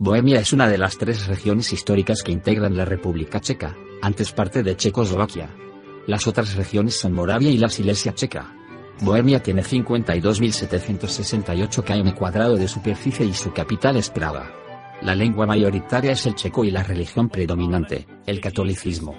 Bohemia 0.00 0.38
es 0.38 0.52
una 0.52 0.68
de 0.68 0.78
las 0.78 0.96
tres 0.96 1.26
regiones 1.26 1.72
históricas 1.72 2.22
que 2.22 2.30
integran 2.30 2.76
la 2.76 2.84
República 2.84 3.40
Checa, 3.40 3.76
antes 4.00 4.30
parte 4.30 4.62
de 4.62 4.76
Checoslovaquia. 4.76 5.50
Las 6.06 6.28
otras 6.28 6.54
regiones 6.54 6.94
son 6.94 7.14
Moravia 7.14 7.50
y 7.50 7.58
la 7.58 7.68
Silesia 7.68 8.14
Checa. 8.14 8.54
Bohemia 9.00 9.42
tiene 9.42 9.64
52.768 9.64 11.82
km 11.82 12.14
cuadrado 12.14 12.56
de 12.56 12.68
superficie 12.68 13.26
y 13.26 13.34
su 13.34 13.52
capital 13.52 13.96
es 13.96 14.08
Praga. 14.08 14.52
La 15.02 15.16
lengua 15.16 15.46
mayoritaria 15.46 16.12
es 16.12 16.24
el 16.26 16.36
checo 16.36 16.64
y 16.64 16.70
la 16.70 16.84
religión 16.84 17.28
predominante, 17.28 18.06
el 18.24 18.40
catolicismo. 18.40 19.16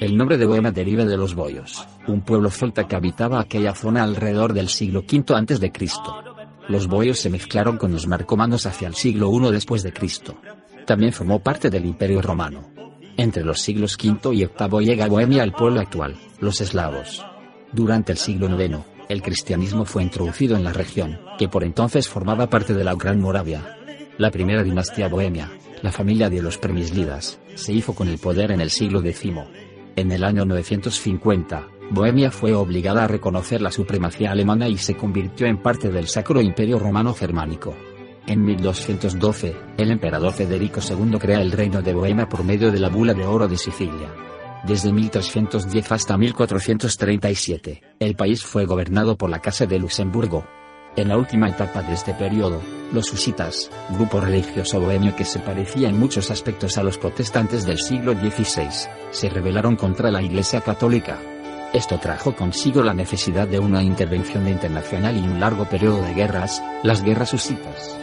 El 0.00 0.16
nombre 0.16 0.38
de 0.38 0.46
Bohemia 0.46 0.72
deriva 0.72 1.04
de 1.04 1.18
los 1.18 1.34
boyos, 1.34 1.86
un 2.08 2.22
pueblo 2.22 2.48
celta 2.48 2.88
que 2.88 2.96
habitaba 2.96 3.38
aquella 3.38 3.74
zona 3.74 4.02
alrededor 4.02 4.54
del 4.54 4.70
siglo 4.70 5.00
V 5.00 5.34
a.C. 5.34 5.58
Los 6.68 6.86
boyos 6.86 7.18
se 7.18 7.30
mezclaron 7.30 7.76
con 7.76 7.92
los 7.92 8.06
marcomanos 8.06 8.66
hacia 8.66 8.88
el 8.88 8.94
siglo 8.94 9.30
I 9.32 9.52
después 9.52 9.82
de 9.82 9.92
Cristo. 9.92 10.36
También 10.86 11.12
formó 11.12 11.40
parte 11.40 11.70
del 11.70 11.84
Imperio 11.84 12.22
Romano. 12.22 12.70
Entre 13.16 13.44
los 13.44 13.60
siglos 13.60 13.96
V 14.02 14.34
y 14.34 14.46
VIII 14.46 14.84
llega 14.84 15.08
Bohemia 15.08 15.42
el 15.42 15.52
pueblo 15.52 15.80
actual, 15.80 16.16
los 16.40 16.60
eslavos. 16.60 17.24
Durante 17.72 18.12
el 18.12 18.18
siglo 18.18 18.48
IX, 18.48 18.78
el 19.08 19.22
cristianismo 19.22 19.84
fue 19.84 20.02
introducido 20.02 20.56
en 20.56 20.64
la 20.64 20.72
región, 20.72 21.20
que 21.38 21.48
por 21.48 21.64
entonces 21.64 22.08
formaba 22.08 22.48
parte 22.48 22.74
de 22.74 22.84
la 22.84 22.94
Gran 22.94 23.20
Moravia. 23.20 23.76
La 24.18 24.30
primera 24.30 24.62
dinastía 24.62 25.08
bohemia, 25.08 25.50
la 25.82 25.92
familia 25.92 26.30
de 26.30 26.40
los 26.42 26.58
Premislidas, 26.58 27.38
se 27.54 27.72
hizo 27.72 27.94
con 27.94 28.08
el 28.08 28.18
poder 28.18 28.52
en 28.52 28.60
el 28.60 28.70
siglo 28.70 29.00
X. 29.04 29.32
En 29.96 30.12
el 30.12 30.24
año 30.24 30.44
950, 30.46 31.68
Bohemia 31.90 32.30
fue 32.30 32.54
obligada 32.54 33.04
a 33.04 33.08
reconocer 33.08 33.60
la 33.60 33.70
supremacía 33.70 34.30
alemana 34.30 34.68
y 34.68 34.78
se 34.78 34.94
convirtió 34.94 35.46
en 35.46 35.60
parte 35.60 35.90
del 35.90 36.08
Sacro 36.08 36.40
Imperio 36.40 36.78
Romano 36.78 37.12
Germánico. 37.14 37.74
En 38.26 38.44
1212, 38.44 39.56
el 39.78 39.90
emperador 39.90 40.32
Federico 40.32 40.80
II 40.80 41.18
crea 41.18 41.40
el 41.40 41.50
reino 41.50 41.82
de 41.82 41.92
Bohemia 41.92 42.28
por 42.28 42.44
medio 42.44 42.70
de 42.70 42.78
la 42.78 42.88
bula 42.88 43.14
de 43.14 43.26
oro 43.26 43.48
de 43.48 43.56
Sicilia. 43.56 44.14
Desde 44.64 44.92
1310 44.92 45.90
hasta 45.90 46.16
1437, 46.16 47.82
el 47.98 48.14
país 48.14 48.44
fue 48.44 48.64
gobernado 48.64 49.16
por 49.16 49.28
la 49.28 49.40
Casa 49.40 49.66
de 49.66 49.80
Luxemburgo. 49.80 50.46
En 50.94 51.08
la 51.08 51.16
última 51.16 51.48
etapa 51.48 51.82
de 51.82 51.94
este 51.94 52.14
periodo, 52.14 52.60
los 52.92 53.12
husitas, 53.12 53.70
grupo 53.90 54.20
religioso 54.20 54.80
bohemio 54.80 55.16
que 55.16 55.24
se 55.24 55.40
parecía 55.40 55.88
en 55.88 55.98
muchos 55.98 56.30
aspectos 56.30 56.78
a 56.78 56.84
los 56.84 56.98
protestantes 56.98 57.66
del 57.66 57.78
siglo 57.78 58.12
XVI, 58.12 58.68
se 59.10 59.28
rebelaron 59.30 59.74
contra 59.74 60.12
la 60.12 60.22
Iglesia 60.22 60.60
Católica, 60.60 61.18
esto 61.72 61.98
trajo 61.98 62.36
consigo 62.36 62.82
la 62.82 62.92
necesidad 62.92 63.48
de 63.48 63.58
una 63.58 63.82
intervención 63.82 64.46
internacional 64.46 65.16
y 65.16 65.20
un 65.20 65.40
largo 65.40 65.64
periodo 65.64 66.02
de 66.02 66.12
guerras, 66.12 66.62
las 66.82 67.02
guerras 67.02 67.32
husitas. 67.32 67.96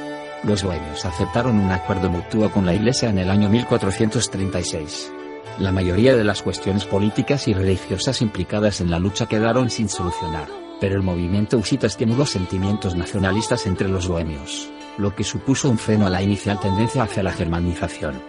Los 0.43 0.63
bohemios 0.63 1.05
aceptaron 1.05 1.59
un 1.59 1.71
acuerdo 1.71 2.09
mutuo 2.09 2.49
con 2.49 2.65
la 2.65 2.73
Iglesia 2.73 3.09
en 3.09 3.19
el 3.19 3.29
año 3.29 3.49
1436. 3.49 5.11
La 5.59 5.71
mayoría 5.71 6.15
de 6.15 6.23
las 6.23 6.41
cuestiones 6.41 6.85
políticas 6.85 7.47
y 7.47 7.53
religiosas 7.53 8.21
implicadas 8.21 8.81
en 8.81 8.89
la 8.89 8.97
lucha 8.97 9.27
quedaron 9.27 9.69
sin 9.69 9.89
solucionar, 9.89 10.47
pero 10.79 10.95
el 10.95 11.03
movimiento 11.03 11.57
husita 11.57 11.87
estimuló 11.87 12.25
sentimientos 12.25 12.95
nacionalistas 12.95 13.67
entre 13.67 13.89
los 13.89 14.07
bohemios, 14.07 14.69
lo 14.97 15.13
que 15.13 15.23
supuso 15.23 15.69
un 15.69 15.77
freno 15.77 16.07
a 16.07 16.09
la 16.09 16.23
inicial 16.23 16.59
tendencia 16.59 17.03
hacia 17.03 17.21
la 17.21 17.33
germanización. 17.33 18.19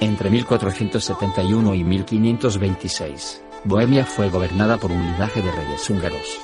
Entre 0.00 0.28
1471 0.30 1.74
y 1.74 1.84
1526, 1.84 3.42
Bohemia 3.64 4.06
fue 4.06 4.30
gobernada 4.30 4.78
por 4.78 4.90
un 4.90 5.02
linaje 5.02 5.42
de 5.42 5.52
reyes 5.52 5.90
húngaros. 5.90 6.40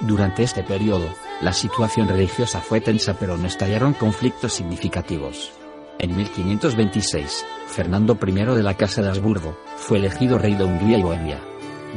Durante 0.00 0.42
este 0.42 0.62
periodo, 0.62 1.06
la 1.40 1.54
situación 1.54 2.08
religiosa 2.08 2.60
fue 2.60 2.82
tensa 2.82 3.14
pero 3.18 3.38
no 3.38 3.46
estallaron 3.46 3.94
conflictos 3.94 4.52
significativos. 4.52 5.52
En 5.98 6.14
1526, 6.14 7.46
Fernando 7.66 8.18
I 8.20 8.32
de 8.32 8.62
la 8.62 8.74
Casa 8.74 9.00
de 9.00 9.08
Habsburgo, 9.08 9.58
fue 9.76 9.96
elegido 9.96 10.38
rey 10.38 10.54
de 10.54 10.64
Hungría 10.64 10.98
y 10.98 11.02
Bohemia. 11.02 11.40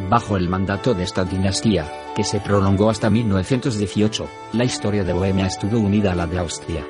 Bajo 0.09 0.37
el 0.37 0.47
mandato 0.47 0.93
de 0.93 1.03
esta 1.03 1.25
dinastía, 1.25 1.85
que 2.15 2.23
se 2.23 2.39
prolongó 2.39 2.89
hasta 2.89 3.09
1918, 3.09 4.27
la 4.53 4.63
historia 4.63 5.03
de 5.03 5.11
Bohemia 5.11 5.47
estuvo 5.47 5.79
unida 5.79 6.13
a 6.13 6.15
la 6.15 6.27
de 6.27 6.39
Austria. 6.39 6.85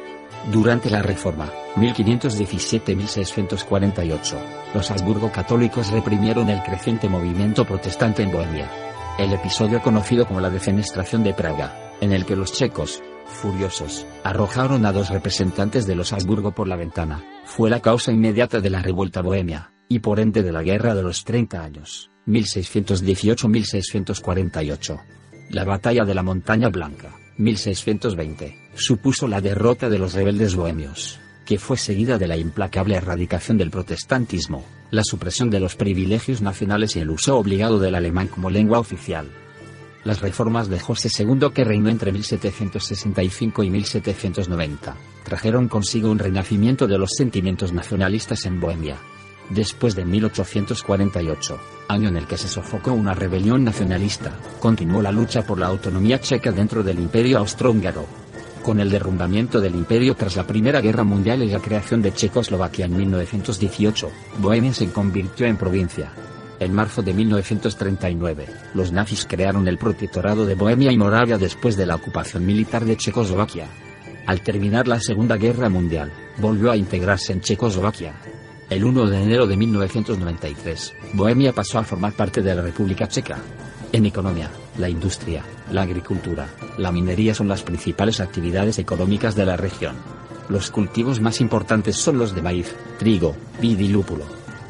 Durante 0.50 0.90
la 0.90 1.04
Reforma, 1.04 1.52
1517-1648, 1.76 4.38
los 4.74 4.90
Habsburgo 4.90 5.32
católicos 5.32 5.92
reprimieron 5.92 6.50
el 6.50 6.64
creciente 6.64 7.08
movimiento 7.08 7.64
protestante 7.64 8.24
en 8.24 8.32
Bohemia. 8.32 8.68
El 9.20 9.34
episodio 9.34 9.84
conocido 9.84 10.26
como 10.26 10.42
la 10.42 10.50
defenestración 10.50 11.22
de 11.24 11.36
Praga, 11.36 11.92
en 12.02 12.12
el 12.12 12.26
que 12.26 12.36
los 12.36 12.54
checos, 12.54 13.04
furiosos, 13.26 14.08
arrojaron 14.24 14.88
a 14.88 14.92
dos 14.92 15.10
representantes 15.10 15.86
de 15.86 15.94
los 15.94 16.12
Habsburgo 16.12 16.54
por 16.54 16.68
la 16.68 16.76
ventana, 16.76 17.24
fue 17.46 17.70
la 17.70 17.80
causa 17.80 18.12
inmediata 18.12 18.62
de 18.62 18.72
la 18.72 18.82
revuelta 18.82 19.22
bohemia, 19.22 19.74
y 19.88 20.00
por 20.00 20.20
ende 20.20 20.42
de 20.42 20.52
la 20.52 20.64
Guerra 20.64 20.96
de 20.96 21.04
los 21.04 21.24
30 21.24 21.64
años, 21.64 22.10
1618-1648. 22.26 25.00
La 25.52 25.66
Batalla 25.66 26.04
de 26.04 26.16
la 26.16 26.24
Montaña 26.24 26.70
Blanca, 26.70 27.21
1620 27.42 28.56
supuso 28.76 29.28
la 29.28 29.42
derrota 29.42 29.90
de 29.90 29.98
los 29.98 30.14
rebeldes 30.14 30.56
bohemios, 30.56 31.20
que 31.46 31.58
fue 31.58 31.78
seguida 31.78 32.18
de 32.18 32.28
la 32.28 32.38
implacable 32.38 32.96
erradicación 32.96 33.58
del 33.58 33.72
protestantismo, 33.72 34.64
la 34.92 35.04
supresión 35.04 35.50
de 35.50 35.60
los 35.60 35.76
privilegios 35.76 36.42
nacionales 36.42 36.96
y 36.96 37.00
el 37.00 37.10
uso 37.10 37.38
obligado 37.38 37.80
del 37.80 37.96
alemán 37.96 38.28
como 38.28 38.50
lengua 38.50 38.80
oficial. 38.80 39.30
Las 40.04 40.22
reformas 40.22 40.70
de 40.70 40.80
José 40.80 41.10
II 41.18 41.50
que 41.54 41.64
reinó 41.64 41.90
entre 41.90 42.12
1765 42.12 43.64
y 43.64 43.70
1790, 43.70 44.96
trajeron 45.24 45.68
consigo 45.68 46.10
un 46.10 46.20
renacimiento 46.20 46.88
de 46.88 46.98
los 46.98 47.12
sentimientos 47.18 47.72
nacionalistas 47.74 48.46
en 48.46 48.60
Bohemia. 48.60 48.98
Después 49.54 49.96
de 49.96 50.06
1848, 50.06 51.60
año 51.90 52.08
en 52.08 52.16
el 52.16 52.26
que 52.26 52.38
se 52.38 52.48
sofocó 52.48 52.94
una 52.94 53.14
rebelión 53.14 53.66
nacionalista, 53.66 54.32
continuó 54.62 55.02
la 55.02 55.12
lucha 55.12 55.42
por 55.42 55.60
la 55.60 55.68
autonomía 55.68 56.22
checa 56.22 56.54
dentro 56.54 56.84
del 56.84 57.00
imperio 57.00 57.40
austrohúngaro, 57.40 58.06
con 58.64 58.80
el 58.80 58.90
derrumbamiento 58.90 59.60
del 59.60 59.76
imperio 59.76 60.16
tras 60.16 60.38
la 60.38 60.48
Primera 60.48 60.80
Guerra 60.80 61.04
Mundial 61.04 61.44
y 61.44 61.50
la 61.50 61.60
creación 61.60 62.02
de 62.02 62.14
Checoslovaquia 62.14 62.86
en 62.86 62.96
1918, 62.96 64.10
Bohemia 64.38 64.74
se 64.74 64.90
convirtió 64.90 65.46
en 65.48 65.58
provincia. 65.58 66.14
En 66.58 66.74
marzo 66.74 67.02
de 67.02 67.14
1939, 67.14 68.46
los 68.76 68.94
nazis 68.94 69.26
crearon 69.26 69.68
el 69.68 69.78
Protectorado 69.78 70.46
de 70.46 70.56
Bohemia 70.56 70.94
y 70.94 70.98
Moravia 70.98 71.38
después 71.38 71.76
de 71.76 71.88
la 71.88 71.96
ocupación 71.96 72.46
militar 72.46 72.86
de 72.86 72.96
Checoslovaquia. 72.96 73.68
Al 74.28 74.40
terminar 74.42 74.88
la 74.88 75.02
Segunda 75.02 75.36
Guerra 75.36 75.68
Mundial, 75.68 76.14
volvió 76.38 76.72
a 76.72 76.78
integrarse 76.78 77.34
en 77.34 77.42
Checoslovaquia. 77.42 78.14
El 78.72 78.86
1 78.86 79.08
de 79.08 79.22
enero 79.22 79.48
de 79.48 79.58
1993, 79.58 80.94
Bohemia 81.12 81.52
pasó 81.52 81.78
a 81.78 81.84
formar 81.84 82.14
parte 82.14 82.42
de 82.42 82.56
la 82.56 82.62
República 82.62 83.06
Checa. 83.06 83.38
En 83.92 84.06
economía, 84.06 84.50
la 84.78 84.88
industria, 84.88 85.44
la 85.74 85.82
agricultura, 85.82 86.48
la 86.78 86.90
minería 86.90 87.36
son 87.36 87.50
las 87.50 87.64
principales 87.64 88.22
actividades 88.22 88.80
económicas 88.80 89.36
de 89.36 89.46
la 89.46 89.58
región. 89.58 89.98
Los 90.48 90.72
cultivos 90.72 91.20
más 91.20 91.42
importantes 91.42 91.98
son 91.98 92.18
los 92.18 92.34
de 92.34 92.42
maíz, 92.42 92.74
trigo, 92.98 93.36
vid 93.60 93.78
y 93.78 93.90
lúpulo. 93.90 94.24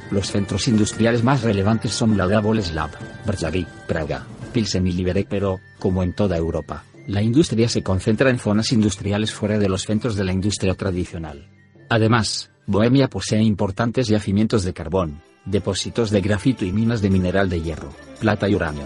Los 0.09 0.31
centros 0.31 0.67
industriales 0.67 1.23
más 1.23 1.43
relevantes 1.43 1.91
son 1.91 2.17
la 2.17 2.25
de 2.25 2.39
Boleslav, 2.39 2.89
Varsovia, 3.27 3.67
Praga, 3.87 4.25
Pilsen 4.51 4.87
y 4.87 4.93
Liberec, 4.93 5.27
pero, 5.29 5.59
como 5.77 6.01
en 6.01 6.13
toda 6.13 6.37
Europa, 6.37 6.85
la 7.05 7.21
industria 7.21 7.69
se 7.69 7.83
concentra 7.83 8.31
en 8.31 8.39
zonas 8.39 8.71
industriales 8.71 9.31
fuera 9.31 9.59
de 9.59 9.69
los 9.69 9.83
centros 9.83 10.15
de 10.15 10.23
la 10.23 10.33
industria 10.33 10.73
tradicional. 10.73 11.47
Además, 11.87 12.49
Bohemia 12.71 13.07
posee 13.09 13.43
importantes 13.43 14.07
yacimientos 14.07 14.63
de 14.63 14.73
carbón, 14.73 15.21
depósitos 15.43 16.09
de 16.09 16.21
grafito 16.21 16.63
y 16.63 16.71
minas 16.71 17.01
de 17.01 17.09
mineral 17.09 17.49
de 17.49 17.61
hierro, 17.61 17.89
plata 18.21 18.47
y 18.47 18.55
uranio. 18.55 18.85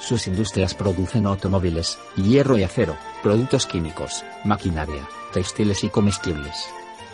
Sus 0.00 0.26
industrias 0.26 0.74
producen 0.74 1.26
automóviles, 1.26 1.96
hierro 2.16 2.58
y 2.58 2.64
acero, 2.64 2.96
productos 3.22 3.66
químicos, 3.66 4.24
maquinaria, 4.44 5.08
textiles 5.32 5.84
y 5.84 5.90
comestibles. 5.90 6.66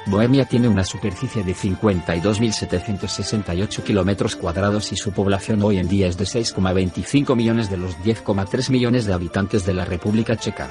Bohemia 0.07 0.47
tiene 0.47 0.69
una 0.69 0.85
superficie 0.85 1.45
de 1.45 1.55
52.768 1.55 3.83
kilómetros 3.83 4.37
cuadrados 4.37 4.93
y 4.93 4.97
su 4.97 5.13
población 5.13 5.63
hoy 5.63 5.77
en 5.77 5.87
día 5.87 6.07
es 6.07 6.17
de 6.17 6.25
6,25 6.25 7.37
millones 7.37 7.69
de 7.69 7.77
los 7.77 7.95
10,3 7.99 8.71
millones 8.71 9.05
de 9.05 9.13
habitantes 9.13 9.67
de 9.67 9.75
la 9.75 9.85
República 9.85 10.35
Checa. 10.35 10.71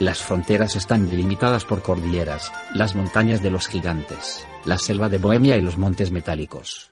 Las 0.00 0.22
fronteras 0.22 0.74
están 0.74 1.08
delimitadas 1.08 1.64
por 1.64 1.80
cordilleras, 1.80 2.52
las 2.74 2.96
montañas 2.96 3.42
de 3.42 3.50
los 3.50 3.68
gigantes, 3.68 4.44
la 4.64 4.76
selva 4.76 5.08
de 5.08 5.18
Bohemia 5.18 5.56
y 5.56 5.60
los 5.60 5.78
montes 5.78 6.10
metálicos. 6.10 6.90